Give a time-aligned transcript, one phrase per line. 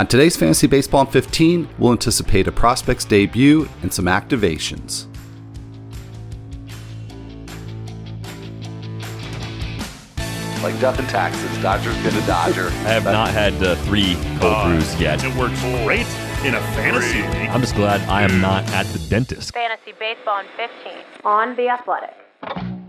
[0.00, 5.04] On today's Fantasy Baseball in 15, we'll anticipate a prospect's debut and some activations.
[10.62, 12.68] Like death and taxes, Dodger's gonna Dodger.
[12.68, 15.22] I have not had uh, three cold Uh, brews yet.
[15.22, 16.06] It works great
[16.46, 17.50] in a fantasy league.
[17.50, 19.52] I'm just glad I am not at the dentist.
[19.52, 20.92] Fantasy Baseball in 15
[21.26, 22.79] on The Athletic.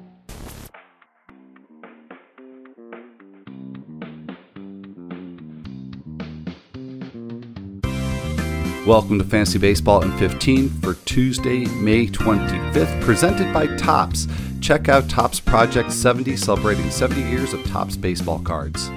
[8.88, 14.28] Welcome to Fantasy Baseball in 15 for Tuesday, May 25th, presented by Topps.
[14.60, 18.90] Check out Topps Project 70, celebrating 70 years of Topps baseball cards.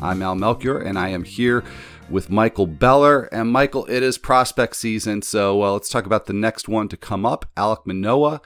[0.00, 1.64] I'm Al Melchior, and I am here
[2.08, 3.24] with Michael Beller.
[3.24, 6.96] And Michael, it is prospect season, so uh, let's talk about the next one to
[6.96, 7.44] come up.
[7.58, 8.40] Alec Manoah,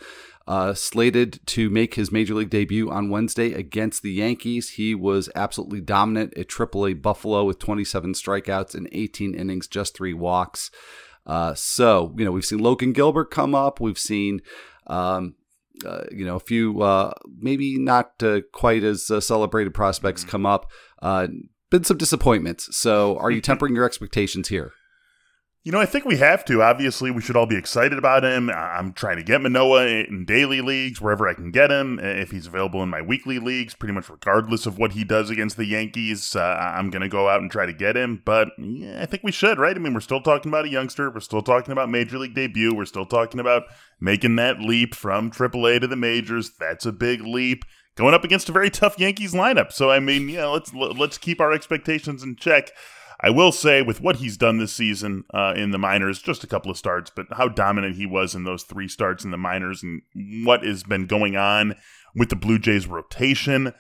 [0.50, 4.70] uh, slated to make his major league debut on Wednesday against the Yankees.
[4.70, 10.12] He was absolutely dominant at AAA Buffalo with 27 strikeouts in 18 innings, just three
[10.12, 10.73] walks.
[11.24, 13.80] Uh, so, you know, we've seen Logan Gilbert come up.
[13.80, 14.43] We've seen,
[14.88, 15.37] um,
[15.87, 20.46] uh, you know, a few uh, maybe not uh, quite as uh, celebrated prospects come
[20.46, 20.68] up.
[21.01, 21.28] Uh,
[21.71, 22.76] been some disappointments.
[22.76, 24.73] So, are you tempering your expectations here?
[25.62, 26.62] You know, I think we have to.
[26.62, 28.48] Obviously, we should all be excited about him.
[28.48, 31.98] I'm trying to get Manoah in daily leagues, wherever I can get him.
[32.02, 35.58] If he's available in my weekly leagues, pretty much regardless of what he does against
[35.58, 38.22] the Yankees, uh, I'm going to go out and try to get him.
[38.24, 39.76] But yeah, I think we should, right?
[39.76, 41.10] I mean, we're still talking about a youngster.
[41.10, 42.74] We're still talking about major league debut.
[42.74, 43.64] We're still talking about
[44.00, 46.52] making that leap from AAA to the majors.
[46.58, 47.66] That's a big leap.
[47.96, 49.72] Going up against a very tough Yankees lineup.
[49.72, 52.70] So, I mean, yeah, let's let's keep our expectations in check.
[53.23, 56.46] I will say, with what he's done this season uh, in the minors, just a
[56.46, 59.82] couple of starts, but how dominant he was in those three starts in the minors
[59.82, 60.02] and
[60.45, 61.77] what has been going on
[62.15, 63.74] with the Blue Jays rotation,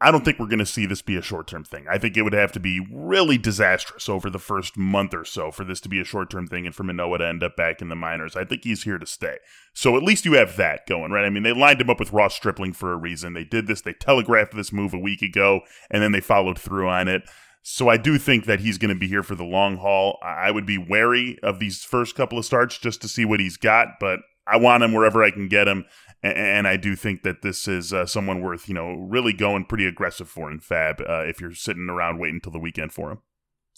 [0.00, 1.86] I don't think we're going to see this be a short term thing.
[1.90, 5.50] I think it would have to be really disastrous over the first month or so
[5.50, 7.82] for this to be a short term thing and for Manoah to end up back
[7.82, 8.36] in the minors.
[8.36, 9.38] I think he's here to stay.
[9.72, 11.24] So at least you have that going, right?
[11.24, 13.32] I mean, they lined him up with Ross Stripling for a reason.
[13.32, 16.88] They did this, they telegraphed this move a week ago, and then they followed through
[16.88, 17.22] on it.
[17.62, 20.18] So I do think that he's going to be here for the long haul.
[20.22, 23.56] I would be wary of these first couple of starts just to see what he's
[23.56, 25.84] got, but I want him wherever I can get him.
[26.22, 29.86] And I do think that this is uh, someone worth, you know, really going pretty
[29.86, 33.18] aggressive for in FAAB uh, if you're sitting around waiting until the weekend for him.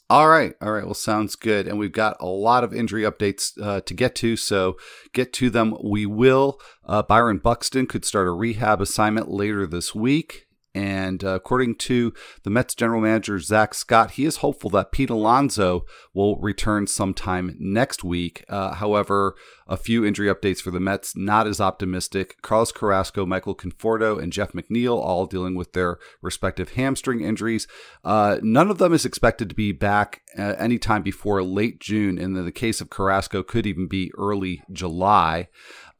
[0.08, 0.54] All right.
[0.60, 0.84] All right.
[0.84, 1.69] Well, sounds good.
[1.69, 4.36] And we've got a lot of injury updates uh, to get to.
[4.36, 4.76] So
[5.12, 5.76] get to them.
[5.84, 6.60] We will.
[6.84, 10.46] Uh, Byron Buxton could start a rehab assignment later this week.
[10.75, 12.12] And uh, according to
[12.44, 17.56] the Mets general manager, Zack Scott, he is hopeful that Pete Alonso will return sometime
[17.58, 18.44] next week.
[18.48, 19.34] Uh, however,
[19.66, 22.36] a few injury updates for the Mets, not as optimistic.
[22.42, 27.66] Carlos Carrasco, Michael Conforto, and Jeff McNeil all dealing with their respective hamstring injuries.
[28.04, 32.19] Uh, none of them is expected to be back uh, anytime before late June.
[32.19, 35.48] And in the case of Carrasco, could even be early July.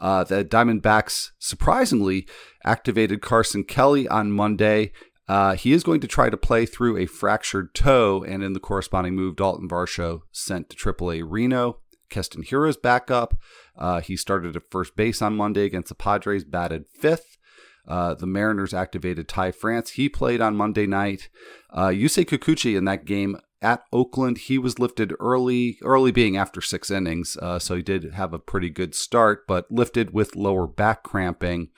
[0.01, 2.27] Uh, the Diamondbacks surprisingly
[2.65, 4.93] activated Carson Kelly on Monday.
[5.29, 8.61] Uh, he is going to try to play through a fractured toe, and in the
[8.61, 11.79] corresponding move, Dalton Varsho sent to AAA Reno.
[12.09, 13.35] Keston Hiura's back up.
[13.79, 17.39] Uh, he started at first base on Monday against the Padres, batted fifth.
[17.87, 19.91] Uh, the Mariners activated Ty France.
[19.91, 21.29] He played on Monday night.
[21.73, 26.61] Uh, Yusei Kikuchi in that game at Oakland, he was lifted early, early being after
[26.61, 30.67] six innings, uh, so he did have a pretty good start, but lifted with lower
[30.67, 31.69] back cramping.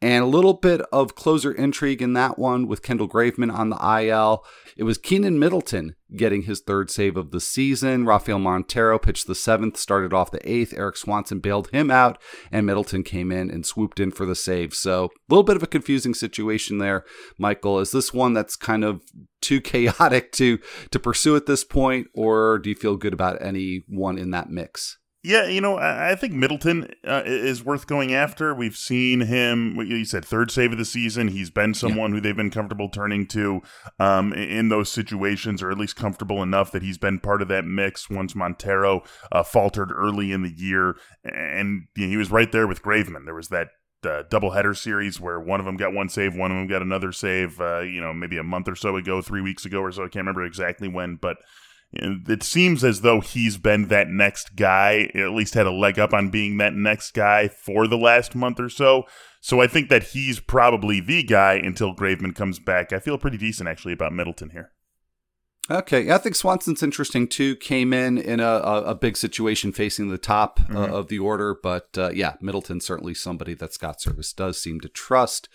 [0.00, 4.06] And a little bit of closer intrigue in that one with Kendall Graveman on the
[4.06, 4.44] IL.
[4.76, 8.06] It was Keynan Middleton getting his third save of the season.
[8.06, 10.72] Rafael Montero pitched the seventh, started off the eighth.
[10.72, 12.20] Erik Swanson bailed him out,
[12.52, 14.72] and Middleton came in and swooped in for the save.
[14.72, 17.04] So a little bit of a confusing situation there,
[17.36, 17.80] Michael.
[17.80, 19.02] Is this one that's kind of
[19.40, 20.58] too chaotic to
[20.92, 24.48] to pursue at this point, or do you feel good about any one in that
[24.48, 24.97] mix?
[25.24, 28.54] Yeah, you know, I think Middleton uh, is worth going after.
[28.54, 29.74] We've seen him.
[29.74, 31.26] You said third save of the season.
[31.28, 33.60] He's been someone who they've been comfortable turning to
[33.98, 37.64] um, in those situations, or at least comfortable enough that he's been part of that
[37.64, 38.08] mix.
[38.08, 40.94] Once Montero uh, faltered early in the year,
[41.24, 43.24] and you know, he was right there with Graveman.
[43.24, 43.70] There was that
[44.04, 47.10] uh, doubleheader series where one of them got one save, one of them got another
[47.10, 47.60] save.
[47.60, 50.02] Uh, you know, maybe a month or so ago, three weeks ago or so.
[50.04, 51.38] I can't remember exactly when, but
[51.92, 56.12] it seems as though he's been that next guy, at least had a leg up
[56.12, 59.04] on being that next guy for the last month or so.
[59.40, 62.92] So I think that he's probably the guy until Graveman comes back.
[62.92, 64.72] I feel pretty decent actually about Middleton here.
[65.70, 67.54] Okay, I think Swanson's interesting too.
[67.56, 71.54] Came in in a, a, a big situation facing the top uh, of the order,
[71.62, 75.48] but uh, yeah, Middleton certainly somebody that Scott Servais does seem to trust.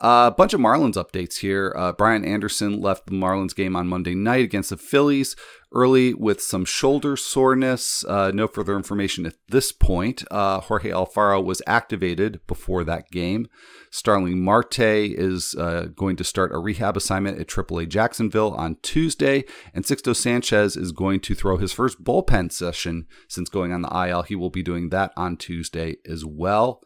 [0.00, 1.74] A uh, bunch of Marlins updates here.
[1.76, 5.34] Uh, Brian Anderson left the Marlins game on Monday night against the Phillies
[5.72, 8.04] early with some shoulder soreness.
[8.04, 10.22] Uh, no further information at this point.
[10.30, 13.48] Uh, Jorge Alfaro was activated before that game.
[13.90, 19.44] Starling Marte is uh, going to start a rehab assignment at AAA Jacksonville on Tuesday,
[19.74, 24.08] and Sixto Sanchez is going to throw his first bullpen session since going on the
[24.08, 24.22] IL.
[24.22, 26.82] He will be doing that on Tuesday as well.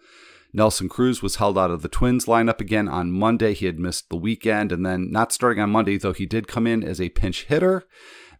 [0.54, 3.54] Nelson Cruz was held out of the Twins lineup again on Monday.
[3.54, 6.66] He had missed the weekend and then not starting on Monday, though he did come
[6.66, 7.84] in as a pinch hitter.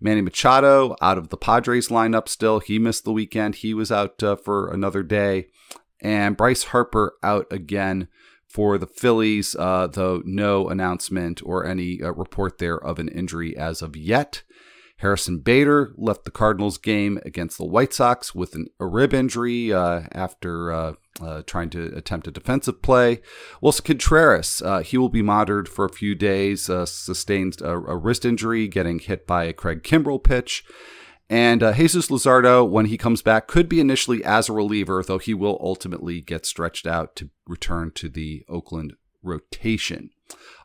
[0.01, 2.59] Manny Machado out of the Padres lineup still.
[2.59, 3.57] He missed the weekend.
[3.57, 5.47] He was out uh, for another day.
[6.01, 8.09] And Bryce Harper out again
[8.47, 13.57] for the Phillies, uh, though no announcement or any uh, report there of an injury
[13.57, 14.43] as of yet.
[14.99, 19.73] Harrison Bader left the Cardinals game against the White Sox with an, a rib injury
[19.73, 23.21] uh, after uh, trying to attempt a defensive play.
[23.63, 27.97] Willson Contreras, uh, he will be monitored for a few days, uh, sustained a, a,
[27.97, 30.65] wrist injury getting hit by a Craig Kimbrel pitch.
[31.29, 35.19] And uh, Jesus Luzardo, when he comes back, could be initially as a reliever, though
[35.19, 40.11] he will ultimately get stretched out to return to the Oakland rotation.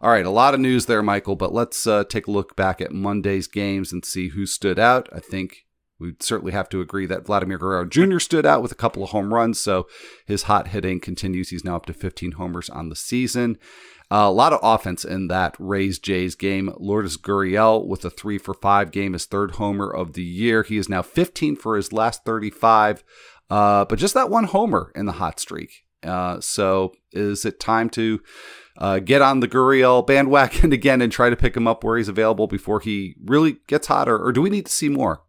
[0.01, 2.81] All right, a lot of news there, Michael, but let's uh, take a look back
[2.81, 5.09] at Monday's games and see who stood out.
[5.13, 5.66] I think
[5.99, 8.19] we'd certainly have to agree that Vladimir Guerrero Jr.
[8.19, 9.87] stood out with a couple of home runs, so
[10.25, 11.49] his hot hitting continues.
[11.49, 13.57] He's now up to 15 homers on the season.
[14.09, 16.73] Uh, a lot of offense in that Rays Jays game.
[16.77, 20.63] Lourdes Gurriel with a three for five game, his third homer of the year.
[20.63, 23.03] He is now 15 for his last 35,
[23.49, 25.83] uh, but just that one homer in the hot streak.
[26.03, 28.21] Uh, so is it time to
[28.77, 32.07] uh, get on the Gurriel bandwagon again and try to pick him up where he's
[32.07, 35.23] available before he really gets hotter, or do we need to see more?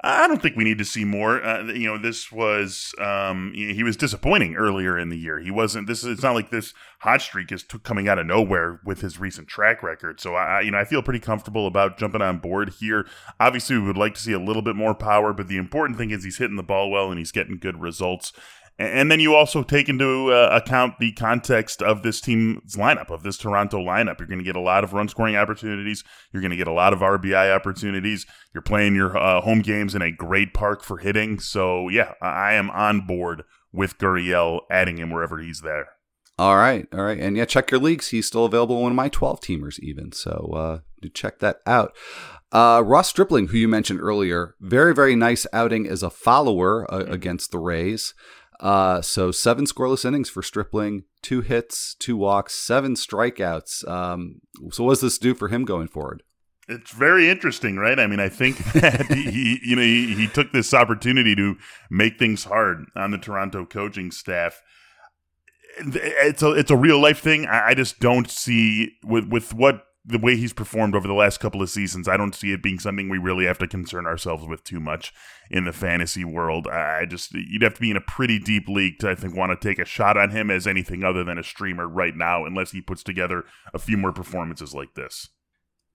[0.00, 1.42] I don't think we need to see more.
[1.44, 5.40] Uh, you know, this was um, he was disappointing earlier in the year.
[5.40, 5.88] He wasn't.
[5.88, 9.18] This it's not like this hot streak is t- coming out of nowhere with his
[9.18, 10.20] recent track record.
[10.20, 13.08] So I, you know, I feel pretty comfortable about jumping on board here.
[13.40, 16.12] Obviously, we would like to see a little bit more power, but the important thing
[16.12, 18.32] is he's hitting the ball well and he's getting good results.
[18.78, 23.24] And then you also take into uh, account the context of this team's lineup, of
[23.24, 24.20] this Toronto lineup.
[24.20, 26.04] You're going to get a lot of run scoring opportunities.
[26.32, 28.24] You're going to get a lot of RBI opportunities.
[28.54, 31.40] You're playing your uh, home games in a great park for hitting.
[31.40, 33.42] So, yeah, I am on board
[33.72, 35.88] with Gurriel, adding him wherever he's there.
[36.38, 38.08] All right, all right, and yeah, check your leagues.
[38.08, 40.12] He's still available in one of my twelve teamers, even.
[40.12, 41.96] So uh, do check that out.
[42.52, 47.06] Uh, Ross Stripling, who you mentioned earlier, very very nice outing as a follower uh,
[47.08, 48.14] against the Rays.
[48.60, 53.88] Uh, so seven scoreless innings for Stripling, two hits, two walks, seven strikeouts.
[53.88, 54.40] Um,
[54.70, 56.22] so what does this do for him going forward?
[56.68, 57.98] It's very interesting, right?
[57.98, 61.56] I mean, I think that he, you know, he, he took this opportunity to
[61.90, 64.60] make things hard on the Toronto coaching staff.
[65.80, 67.46] It's a it's a real life thing.
[67.46, 71.38] I, I just don't see with with what the way he's performed over the last
[71.38, 74.46] couple of seasons, I don't see it being something we really have to concern ourselves
[74.46, 75.12] with too much
[75.50, 76.66] in the fantasy world.
[76.66, 79.58] I just you'd have to be in a pretty deep league to I think want
[79.58, 82.70] to take a shot on him as anything other than a streamer right now, unless
[82.70, 83.44] he puts together
[83.74, 85.28] a few more performances like this.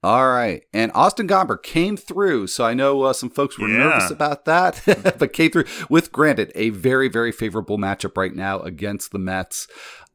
[0.04, 0.64] All right.
[0.74, 2.48] And Austin Gomber came through.
[2.48, 3.78] So I know uh, some folks were yeah.
[3.78, 4.82] nervous about that,
[5.18, 9.66] but came through with, granted, a very, very favorable matchup right now against the Mets.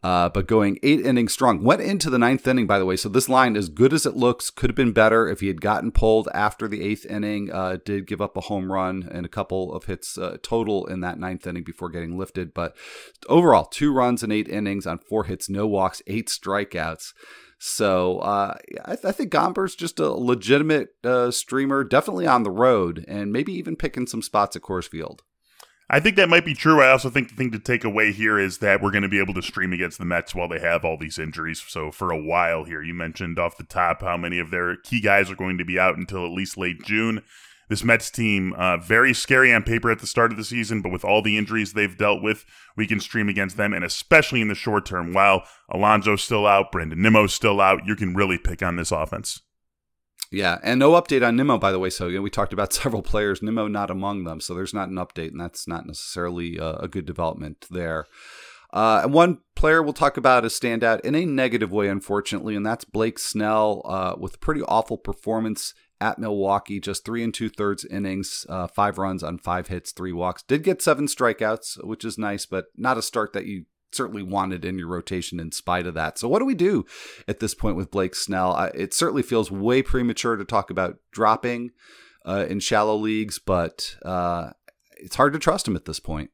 [0.08, 1.62] Uh, but going eight innings strong.
[1.62, 2.96] Went into the ninth inning, by the way.
[2.96, 5.60] So this line, as good as it looks, could have been better if he had
[5.60, 7.52] gotten pulled after the eighth inning.
[7.52, 11.00] Uh, did give up a home run and a couple of hits uh, total in
[11.00, 12.54] that ninth inning before getting lifted.
[12.54, 12.74] But
[13.28, 17.12] overall, two runs in eight innings on four hits, no walks, eight strikeouts.
[17.58, 18.54] So uh,
[18.86, 23.30] I, th- I, think Gomber's just a legitimate uh, streamer, definitely on the road, and
[23.30, 25.22] maybe even picking some spots at Coors Field.
[25.90, 26.82] I think that might be true.
[26.82, 29.20] I also think the thing to take away here is that we're going to be
[29.20, 31.64] able to stream against the Mets while they have all these injuries.
[31.66, 35.00] So for a while here, you mentioned off the top how many of their key
[35.00, 37.22] guys are going to be out until at least late June.
[37.70, 40.92] This Mets team, uh, very scary on paper at the start of the season, but
[40.92, 42.44] with all the injuries they've dealt with,
[42.76, 45.12] we can stream against them, and especially in the short term.
[45.12, 49.42] While Alonso's still out, Brandon Nimmo's still out, you can really pick on this offense.
[50.30, 51.90] Yeah, and no update on Nimmo, by the way.
[51.90, 54.40] So you know, we talked about several players, Nimmo not among them.
[54.40, 58.06] So there's not an update, and that's not necessarily a, a good development there.
[58.70, 62.66] Uh, and one player we'll talk about as standout in a negative way, unfortunately, and
[62.66, 66.78] that's Blake Snell uh, with a pretty awful performance at Milwaukee.
[66.78, 70.42] Just three and two thirds innings, uh, five runs on five hits, three walks.
[70.42, 74.64] Did get seven strikeouts, which is nice, but not a start that you certainly wanted
[74.64, 76.18] in your rotation in spite of that.
[76.18, 76.84] So, what do we do
[77.26, 78.52] at this point with Blake Snell?
[78.52, 81.70] I, it certainly feels way premature to talk about dropping
[82.26, 84.50] uh, in shallow leagues, but uh,
[84.96, 86.30] it's hard to trust him at this point.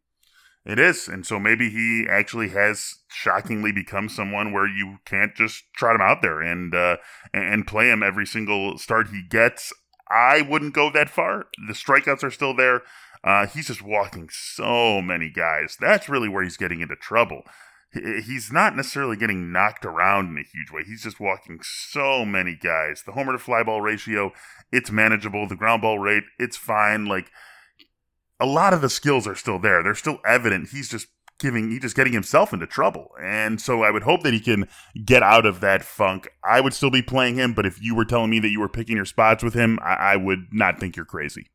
[0.65, 1.09] It is.
[1.09, 6.01] And so maybe he actually has shockingly become someone where you can't just trot him
[6.01, 6.97] out there and uh,
[7.35, 9.73] and play him every single start he gets.
[10.11, 11.47] I wouldn't go that far.
[11.67, 12.83] The strikeouts are still there.
[13.25, 15.79] Uh, he's just walking so many guys.
[15.81, 17.43] That's really where he's getting into trouble.
[17.93, 20.83] He's not necessarily getting knocked around in a huge way.
[20.85, 23.03] He's just walking so many guys.
[23.07, 24.33] The homer to fly ball ratio,
[24.73, 25.47] it's manageable.
[25.47, 27.07] The ground ball rate, it's fine.
[27.07, 27.31] Like
[28.41, 29.83] a lot of the skills are still there.
[29.83, 30.71] They're still evident.
[30.71, 31.07] He's just
[31.39, 33.11] giving he's just getting himself into trouble.
[33.23, 34.69] And so I would hope that he can
[35.05, 36.29] get out of that funk.
[36.45, 38.69] I would still be playing him, but if you were telling me that you were
[38.69, 41.47] picking your spots with him, I, I would not think you're crazy.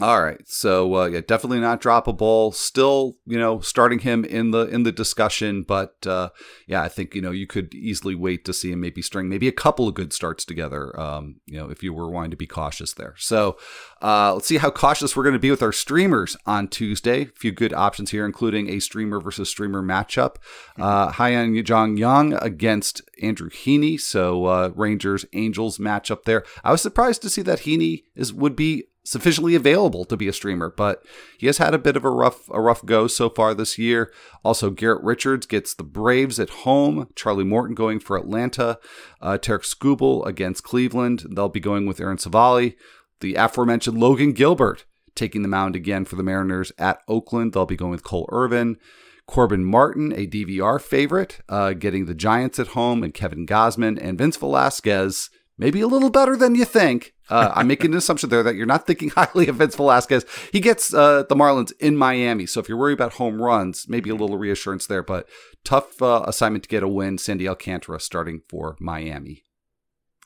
[0.00, 2.54] All right, so uh, yeah, definitely not droppable.
[2.54, 6.30] Still, you know, starting him in the in the discussion, but uh,
[6.66, 9.48] yeah, I think you know you could easily wait to see him maybe string maybe
[9.48, 10.98] a couple of good starts together.
[10.98, 13.14] Um, you know, if you were wanting to be cautious there.
[13.18, 13.58] So
[14.00, 17.24] uh, let's see how cautious we're going to be with our streamers on Tuesday.
[17.24, 20.36] A few good options here, including a streamer versus streamer matchup.
[20.78, 24.00] Uh, Hyeon-Jong Yang against Andrew Heaney.
[24.00, 26.44] So uh, Rangers Angels matchup there.
[26.64, 30.32] I was surprised to see that Heaney is would be sufficiently available to be a
[30.32, 31.04] streamer, but
[31.38, 34.12] he has had a bit of a rough a rough go so far this year.
[34.44, 37.08] Also, Garrett Richards gets the Braves at home.
[37.14, 38.78] Charlie Morton going for Atlanta.
[39.20, 41.26] Uh, Tarik Skubal against Cleveland.
[41.30, 42.74] They'll be going with Aaron Civale.
[43.20, 47.52] The aforementioned Logan Gilbert taking the mound again for the Mariners at Oakland.
[47.52, 48.78] They'll be going with Cole Irvin.
[49.26, 54.18] Corbin Martin, a DVR favorite, uh, getting the Giants at home, and Kevin Gausman and
[54.18, 55.30] Vince Velasquez
[55.62, 57.14] maybe a little better than you think.
[57.30, 60.26] Uh, I'm making an assumption there that you're not thinking highly of Vince Velasquez.
[60.52, 64.10] He gets uh, the Marlins in Miami, so if you're worried about home runs, maybe
[64.10, 65.02] a little reassurance there.
[65.02, 65.28] But
[65.64, 67.18] tough uh, assignment to get a win.
[67.18, 69.44] Sandy Alcantara starting for Miami.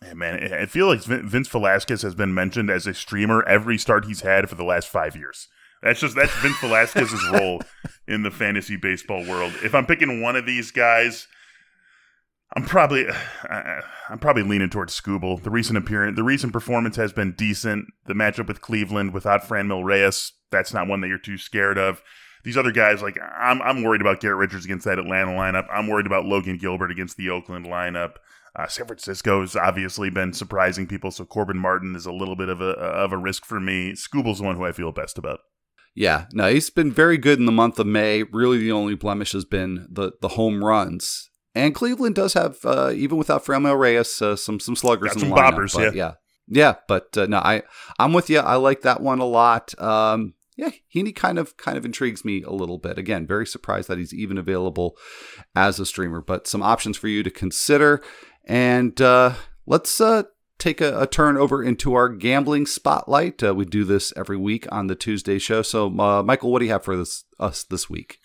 [0.03, 4.05] Yeah, man, I feel like Vince Velasquez has been mentioned as a streamer every start
[4.05, 5.49] he's had for the last five years.
[5.83, 7.63] That's just that's Vince Velasquez's role
[8.07, 9.55] in the fantasy baseball world.
[9.63, 11.29] If I'm picking one of these guys,
[12.57, 15.43] I'm probably uh, I'm probably leaning towards Skubal.
[15.43, 17.89] The recent appearance, the recent performance has been decent.
[18.07, 22.03] The matchup with Cleveland without Franmil Reyes, that's not one that you're too scared of.
[22.45, 25.67] These other guys, like I'm, I'm worried about Garrett Richards against that Atlanta lineup.
[25.71, 28.15] I'm worried about Logan Gilbert against the Oakland lineup.
[28.59, 32.63] Uh, San Francisco's obviously been surprising people, so Corbin Martin is a little bit of
[32.63, 33.93] a of a risk for me.
[33.93, 35.41] Skubal's the one who I feel best about.
[35.95, 38.23] Yeah, no, he's been very good in the month of May.
[38.23, 41.29] Really, the only blemish has been the the home runs.
[41.57, 45.21] And Cleveland does have, uh, even without Franmil Reyes, uh, some some sluggers Got in
[45.21, 45.73] some the lineup.
[45.73, 46.13] but yeah.
[46.13, 46.13] yeah,
[46.49, 46.75] yeah.
[46.87, 47.63] But uh, no, I
[47.99, 48.41] I'm with you.
[48.41, 49.75] I like that one a lot.
[49.81, 52.99] Um, yeah, Heaney kind of kind of intrigues me a little bit.
[52.99, 54.99] Again, very surprised that he's even available
[55.55, 56.21] as a streamer.
[56.21, 58.03] But some options for you to consider.
[58.45, 60.25] And uh, let's uh,
[60.59, 63.43] take a, a, turn over into our gambling spotlight.
[63.43, 65.63] Uh, we do this every week on the Tuesday show.
[65.63, 68.19] So, uh, Michael, what do you have for this us this week?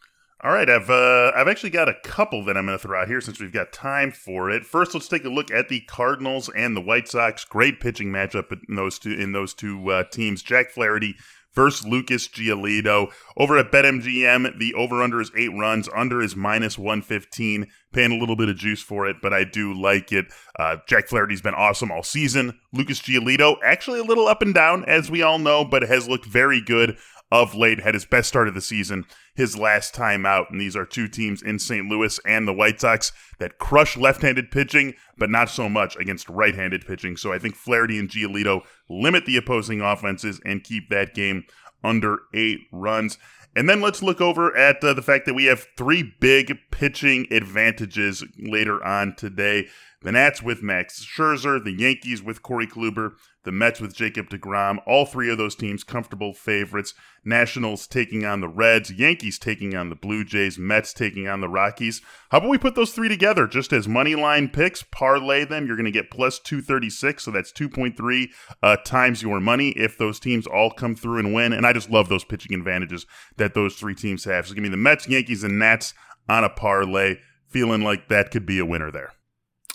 [0.43, 3.07] All right, I've uh, I've actually got a couple that I'm going to throw out
[3.07, 4.65] here since we've got time for it.
[4.65, 7.45] First, let's take a look at the Cardinals and the White Sox.
[7.45, 10.41] Great pitching matchup in those two in those two uh, teams.
[10.41, 11.15] Jack Flaherty
[11.53, 13.11] versus Lucas Giolito.
[13.37, 15.87] Over at BetMGM, the over-under is eight runs.
[15.93, 17.67] Under is minus 115.
[17.93, 20.27] Paying a little bit of juice for it, but I do like it.
[20.57, 22.57] Uh, Jack Flaherty's been awesome all season.
[22.71, 26.25] Lucas Giolito, actually a little up and down, as we all know, but has looked
[26.25, 26.97] very good
[27.31, 30.51] of late, had his best start of the season his last time out.
[30.51, 31.87] And these are two teams in St.
[31.87, 36.29] Louis and the White Sox that crush left handed pitching, but not so much against
[36.29, 37.15] right handed pitching.
[37.15, 41.45] So I think Flaherty and Giolito limit the opposing offenses and keep that game
[41.83, 43.17] under eight runs.
[43.55, 47.27] And then let's look over at uh, the fact that we have three big pitching
[47.31, 49.67] advantages later on today.
[50.03, 54.77] The Nats with Max Scherzer, the Yankees with Corey Kluber, the Mets with Jacob DeGrom.
[54.85, 56.93] All three of those teams comfortable favorites.
[57.23, 61.49] Nationals taking on the Reds, Yankees taking on the Blue Jays, Mets taking on the
[61.49, 62.01] Rockies.
[62.29, 65.67] How about we put those three together just as money line picks, parlay them?
[65.67, 68.29] You're going to get plus 236, so that's 2.3
[68.63, 71.53] uh, times your money if those teams all come through and win.
[71.53, 73.05] And I just love those pitching advantages
[73.37, 74.47] that those three teams have.
[74.47, 75.93] So give me the Mets, Yankees, and Nats
[76.27, 77.17] on a parlay.
[77.47, 79.11] Feeling like that could be a winner there.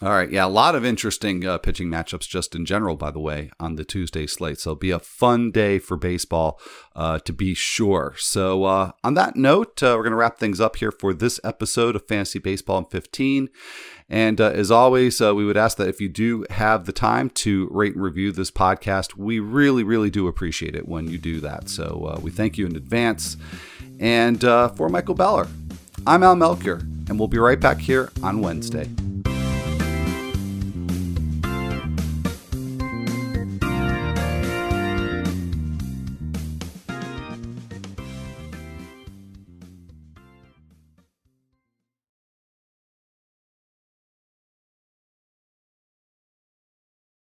[0.03, 0.31] All right.
[0.31, 0.45] Yeah.
[0.45, 3.85] A lot of interesting uh, pitching matchups just in general, by the way, on the
[3.85, 4.61] Tuesday slate.
[4.61, 6.61] So it'll be a fun day for baseball
[6.95, 8.15] uh, to be sure.
[8.19, 11.41] So, uh, on that note, uh, we're going to wrap things up here for this
[11.43, 13.49] episode of Fantasy Baseball in 15.
[14.11, 17.31] And uh, as always, uh, we would ask that if you do have the time
[17.31, 21.41] to rate and review this podcast, we really, really do appreciate it when you do
[21.41, 21.71] that.
[21.71, 23.39] So we thank you in advance.
[23.99, 25.49] And for Michael Beller,
[26.07, 28.89] I'm Al Melchior, and we'll be right back here on Wednesday.